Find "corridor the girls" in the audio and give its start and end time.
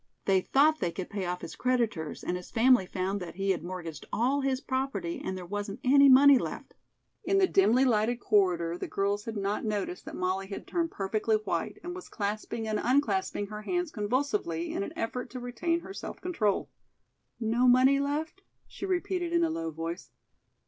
8.19-9.25